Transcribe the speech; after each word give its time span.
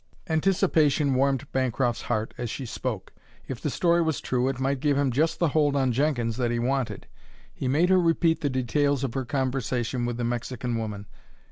Anticipation 0.27 1.13
warmed 1.13 1.45
Bancroft's 1.51 2.01
heart 2.01 2.33
as 2.35 2.49
she 2.49 2.65
spoke. 2.65 3.13
If 3.47 3.61
the 3.61 3.69
story 3.69 4.01
was 4.01 4.19
true 4.19 4.47
it 4.49 4.59
might 4.59 4.79
give 4.79 4.97
him 4.97 5.11
just 5.11 5.37
the 5.37 5.49
hold 5.49 5.75
on 5.75 5.91
Jenkins 5.91 6.37
that 6.37 6.49
he 6.49 6.57
wanted. 6.57 7.05
He 7.53 7.67
made 7.67 7.89
her 7.89 7.99
repeat 7.99 8.41
the 8.41 8.49
details 8.49 9.03
of 9.03 9.13
her 9.13 9.25
conversation 9.25 10.07
with 10.07 10.17
the 10.17 10.23
Mexican 10.23 10.75
woman. 10.75 11.05